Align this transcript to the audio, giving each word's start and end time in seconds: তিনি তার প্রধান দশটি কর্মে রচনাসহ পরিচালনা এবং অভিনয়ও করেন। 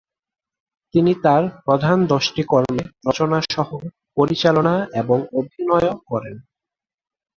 তিনি 0.93 1.11
তার 1.23 1.43
প্রধান 1.65 1.97
দশটি 2.05 2.43
কর্মে 2.43 2.83
রচনাসহ 3.07 3.69
পরিচালনা 4.17 4.75
এবং 4.93 5.17
অভিনয়ও 5.39 5.95
করেন। 6.07 6.35